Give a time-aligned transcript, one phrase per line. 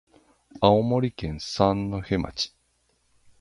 [0.61, 2.55] 青森県三戸町